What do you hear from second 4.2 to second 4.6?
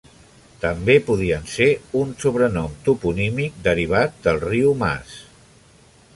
del